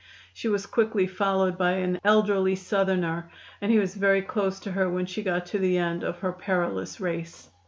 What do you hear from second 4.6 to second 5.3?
to her when she